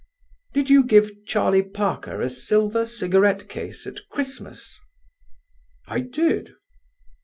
[0.55, 4.75] "Did you give Charlie Parker a silver cigarette case at Christmas?"
[5.85, 6.49] "I did."